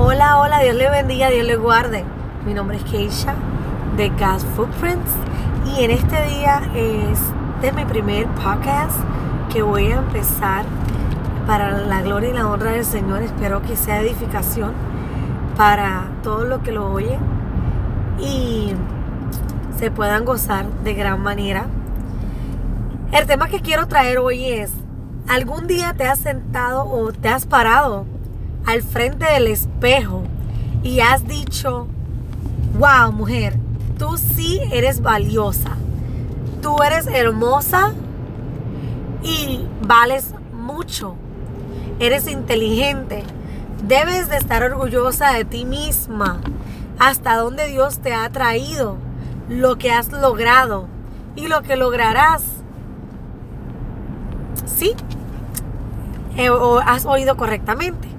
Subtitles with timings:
[0.00, 2.04] Hola, hola, Dios le bendiga, Dios le guarde.
[2.46, 3.34] Mi nombre es Keisha
[3.96, 5.10] de Gas Footprints
[5.66, 7.18] y en este día es
[7.60, 8.96] de mi primer podcast
[9.52, 10.64] que voy a empezar
[11.48, 13.22] para la gloria y la honra del Señor.
[13.22, 14.72] Espero que sea edificación
[15.56, 17.18] para todos los que lo oyen
[18.20, 18.74] y
[19.80, 21.66] se puedan gozar de gran manera.
[23.10, 24.70] El tema que quiero traer hoy es,
[25.28, 28.06] ¿algún día te has sentado o te has parado
[28.68, 30.24] al frente del espejo
[30.82, 31.86] y has dicho,
[32.78, 33.58] wow mujer,
[33.98, 35.78] tú sí eres valiosa,
[36.60, 37.94] tú eres hermosa
[39.22, 41.14] y vales mucho,
[41.98, 43.24] eres inteligente,
[43.86, 46.38] debes de estar orgullosa de ti misma,
[46.98, 48.98] hasta donde Dios te ha traído,
[49.48, 50.88] lo que has logrado
[51.36, 52.42] y lo que lograrás.
[54.66, 54.92] Sí,
[56.36, 58.17] eh, o has oído correctamente.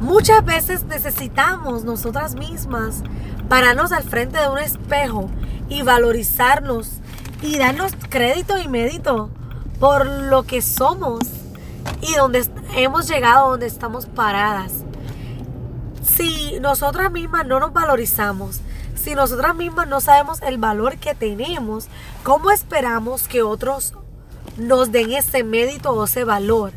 [0.00, 3.02] Muchas veces necesitamos nosotras mismas
[3.48, 5.30] pararnos al frente de un espejo
[5.68, 6.98] y valorizarnos
[7.42, 9.30] y darnos crédito y mérito
[9.78, 11.22] por lo que somos
[12.00, 14.84] y donde hemos llegado, donde estamos paradas.
[16.02, 18.60] Si nosotras mismas no nos valorizamos,
[18.94, 21.88] si nosotras mismas no sabemos el valor que tenemos,
[22.22, 23.94] ¿cómo esperamos que otros
[24.56, 26.72] nos den ese mérito o ese valor?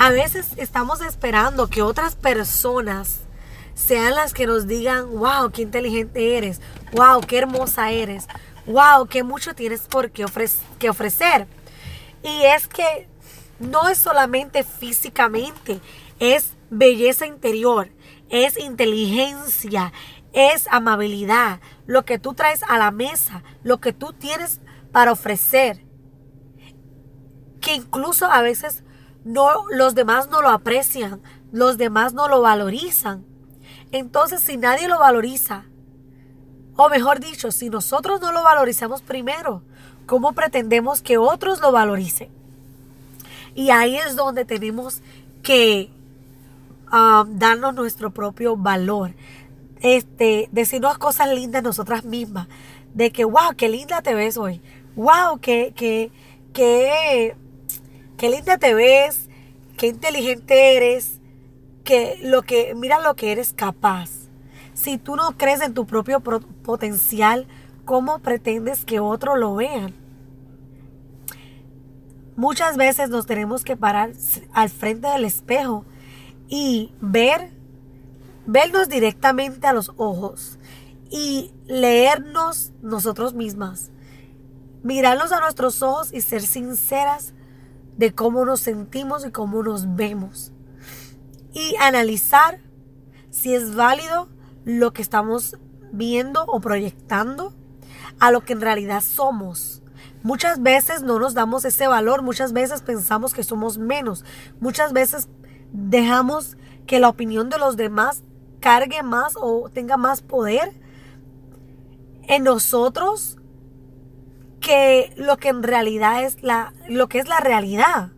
[0.00, 3.20] A veces estamos esperando que otras personas
[3.74, 8.26] sean las que nos digan, wow, qué inteligente eres, wow, qué hermosa eres,
[8.64, 11.46] wow, qué mucho tienes por qué, ofrecer.
[12.22, 13.08] Y es que
[13.58, 15.82] no es solamente físicamente,
[16.18, 17.90] es belleza interior,
[18.30, 19.92] es inteligencia,
[20.32, 25.84] es amabilidad, lo que tú traes a la mesa, lo que tú tienes para ofrecer.
[27.60, 28.82] Que incluso a veces
[29.24, 31.20] no, los demás no lo aprecian,
[31.52, 33.24] los demás no lo valorizan.
[33.92, 35.64] Entonces, si nadie lo valoriza,
[36.76, 39.62] o mejor dicho, si nosotros no lo valorizamos primero,
[40.06, 42.30] ¿cómo pretendemos que otros lo valoricen?
[43.54, 45.02] Y ahí es donde tenemos
[45.42, 45.90] que
[46.92, 49.14] um, darnos nuestro propio valor.
[49.80, 52.48] Este, decirnos cosas lindas nosotras mismas.
[52.94, 54.60] De que, wow, qué linda te ves hoy.
[54.96, 56.10] Wow, qué, qué,
[56.52, 57.36] qué
[58.20, 59.30] qué linda te ves,
[59.78, 61.20] qué inteligente eres,
[61.84, 64.10] que lo que mira lo que eres capaz.
[64.74, 67.46] Si tú no crees en tu propio potencial,
[67.86, 69.94] ¿cómo pretendes que otros lo vean?
[72.36, 74.12] Muchas veces nos tenemos que parar
[74.52, 75.86] al frente del espejo
[76.46, 77.50] y ver,
[78.44, 80.58] vernos directamente a los ojos
[81.08, 83.90] y leernos nosotros mismas.
[84.82, 87.32] Mirarnos a nuestros ojos y ser sinceras
[88.00, 90.52] de cómo nos sentimos y cómo nos vemos.
[91.52, 92.62] Y analizar
[93.28, 94.30] si es válido
[94.64, 95.58] lo que estamos
[95.92, 97.52] viendo o proyectando
[98.18, 99.82] a lo que en realidad somos.
[100.22, 104.24] Muchas veces no nos damos ese valor, muchas veces pensamos que somos menos,
[104.60, 105.28] muchas veces
[105.70, 106.56] dejamos
[106.86, 108.22] que la opinión de los demás
[108.60, 110.72] cargue más o tenga más poder
[112.28, 113.36] en nosotros
[114.60, 118.10] que lo que en realidad es la, lo que es la realidad.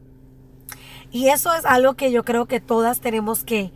[1.11, 3.73] Y eso es algo que yo creo que todas tenemos que,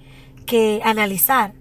[0.47, 1.55] que analizar.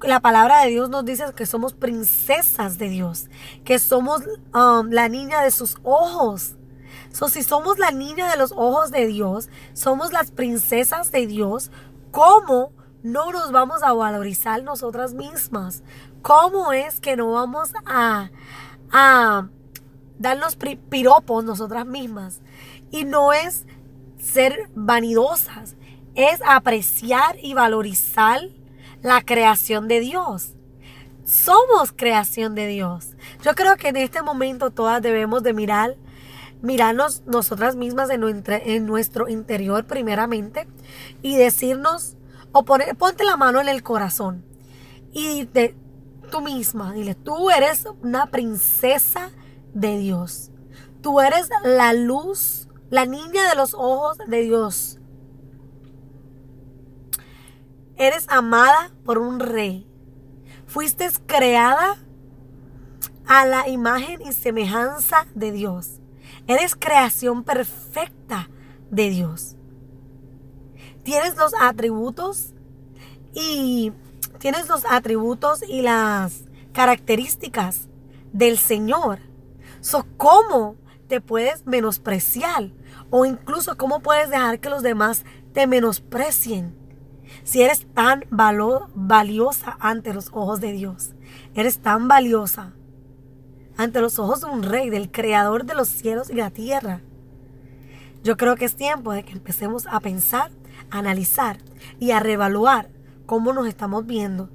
[0.00, 3.28] La palabra de Dios nos dice que somos princesas de Dios,
[3.64, 4.22] que somos
[4.54, 6.54] um, la niña de sus ojos.
[7.12, 11.72] So, si somos la niña de los ojos de Dios, somos las princesas de Dios,
[12.12, 12.72] ¿cómo
[13.02, 15.82] no nos vamos a valorizar nosotras mismas?
[16.22, 18.30] ¿Cómo es que no vamos a,
[18.92, 19.48] a
[20.18, 22.40] darnos piropos nosotras mismas.
[22.90, 23.66] Y no es
[24.18, 25.76] ser vanidosas,
[26.14, 28.40] es apreciar y valorizar
[29.02, 30.54] la creación de Dios.
[31.24, 33.16] Somos creación de Dios.
[33.42, 35.96] Yo creo que en este momento todas debemos de mirar,
[36.62, 40.66] mirarnos nosotras mismas en nuestro, en nuestro interior primeramente
[41.22, 42.16] y decirnos,
[42.52, 44.42] o poner, ponte la mano en el corazón
[45.12, 45.74] y de
[46.30, 49.30] tú misma, dile, tú eres una princesa
[49.74, 50.50] de Dios.
[51.02, 54.98] Tú eres la luz, la niña de los ojos de Dios.
[57.96, 59.86] Eres amada por un rey.
[60.66, 61.96] Fuiste creada
[63.26, 66.00] a la imagen y semejanza de Dios.
[66.46, 68.48] Eres creación perfecta
[68.90, 69.56] de Dios.
[71.02, 72.54] Tienes los atributos
[73.34, 73.92] y
[74.38, 77.88] tienes los atributos y las características
[78.32, 79.27] del Señor
[79.80, 80.76] So, ¿Cómo
[81.08, 82.70] te puedes menospreciar?
[83.10, 86.76] O incluso cómo puedes dejar que los demás te menosprecien.
[87.44, 91.14] Si eres tan valiosa ante los ojos de Dios,
[91.54, 92.72] eres tan valiosa
[93.76, 97.00] ante los ojos de un rey, del creador de los cielos y la tierra.
[98.24, 100.50] Yo creo que es tiempo de que empecemos a pensar,
[100.90, 101.58] a analizar
[102.00, 102.90] y a reevaluar
[103.26, 104.50] cómo nos estamos viendo,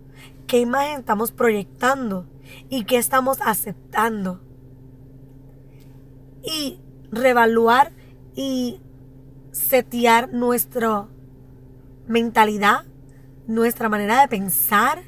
[0.46, 2.28] qué imagen estamos proyectando
[2.70, 4.42] y qué estamos aceptando.
[6.44, 6.80] Y
[7.12, 7.92] reevaluar
[8.36, 8.82] y
[9.52, 11.08] setear nuestra
[12.08, 12.86] mentalidad,
[13.48, 15.04] nuestra manera de pensar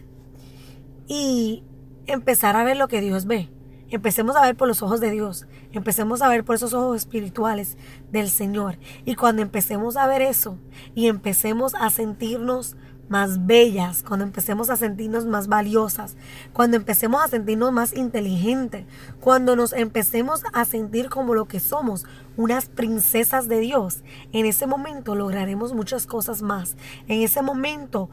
[1.08, 1.64] y
[2.06, 3.50] empezar a ver lo que Dios ve.
[3.90, 5.46] Empecemos a ver por los ojos de Dios.
[5.72, 7.78] Empecemos a ver por esos ojos espirituales
[8.12, 8.78] del Señor.
[9.06, 10.58] Y cuando empecemos a ver eso
[10.96, 12.76] y empecemos a sentirnos
[13.08, 16.16] más bellas, cuando empecemos a sentirnos más valiosas,
[16.54, 18.86] cuando empecemos a sentirnos más inteligentes,
[19.20, 22.06] cuando nos empecemos a sentir como lo que somos,
[22.38, 24.04] unas princesas de Dios,
[24.34, 26.76] en ese momento lograremos muchas cosas más.
[27.08, 28.10] En ese momento,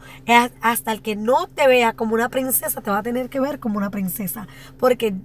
[0.61, 3.59] hasta el que no te vea como una princesa, te va a tener que ver
[3.59, 4.47] como una princesa,
[4.77, 5.15] porque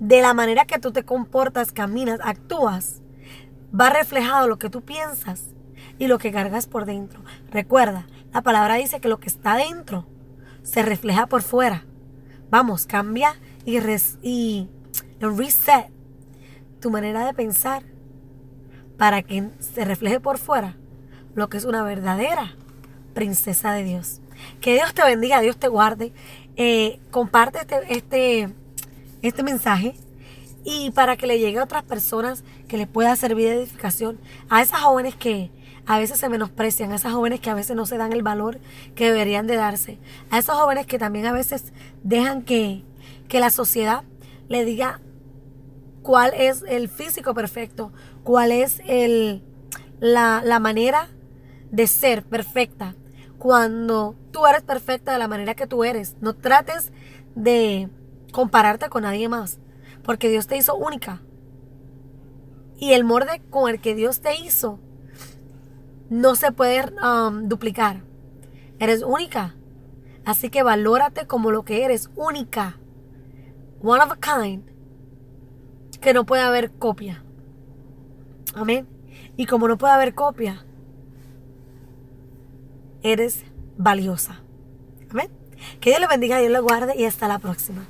[0.00, 3.02] de la manera que tú te comportas, caminas, actúas,
[3.78, 5.52] va reflejado lo que tú piensas
[6.02, 7.22] y lo que cargas por dentro.
[7.52, 10.04] Recuerda, la palabra dice que lo que está dentro
[10.64, 11.84] se refleja por fuera.
[12.50, 13.78] Vamos, cambia y,
[14.20, 14.68] y
[15.20, 15.86] reset
[16.80, 17.84] tu manera de pensar
[18.98, 20.76] para que se refleje por fuera
[21.36, 22.56] lo que es una verdadera
[23.14, 24.20] princesa de Dios.
[24.60, 26.12] Que Dios te bendiga, Dios te guarde.
[26.56, 28.48] Eh, comparte este, este,
[29.22, 29.94] este mensaje
[30.64, 34.18] y para que le llegue a otras personas que les pueda servir de edificación.
[34.48, 35.52] A esas jóvenes que,
[35.86, 38.58] a veces se menosprecian, a esas jóvenes que a veces no se dan el valor
[38.94, 39.98] que deberían de darse,
[40.30, 42.84] a esos jóvenes que también a veces dejan que,
[43.28, 44.04] que la sociedad
[44.48, 45.00] le diga
[46.02, 47.92] cuál es el físico perfecto,
[48.22, 49.42] cuál es el,
[50.00, 51.08] la, la manera
[51.70, 52.94] de ser perfecta,
[53.38, 56.16] cuando tú eres perfecta de la manera que tú eres.
[56.20, 56.92] No trates
[57.34, 57.88] de
[58.30, 59.58] compararte con nadie más,
[60.04, 61.22] porque Dios te hizo única.
[62.78, 64.78] Y el molde con el que Dios te hizo
[66.12, 68.02] no se puede um, duplicar.
[68.78, 69.56] Eres única.
[70.26, 72.78] Así que valórate como lo que eres, única.
[73.82, 74.62] One of a kind.
[76.02, 77.24] Que no puede haber copia.
[78.54, 78.86] Amén.
[79.38, 80.66] Y como no puede haber copia,
[83.02, 83.44] eres
[83.78, 84.42] valiosa.
[85.10, 85.30] Amén.
[85.80, 87.86] Que Dios le bendiga, Dios le guarde y hasta la próxima.